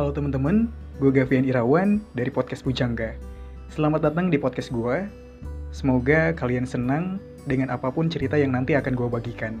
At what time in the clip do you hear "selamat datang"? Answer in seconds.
3.68-4.32